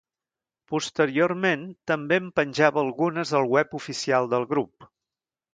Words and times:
Posteriorment 0.71 1.67
també 1.93 2.19
en 2.23 2.31
penjava 2.39 2.83
algunes 2.87 3.37
al 3.41 3.49
web 3.57 3.79
oficial 3.83 4.33
del 4.37 4.49
grup. 4.55 4.93